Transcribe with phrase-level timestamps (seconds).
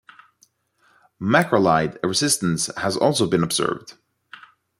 [1.21, 3.99] Macrolide resistance has also been observed.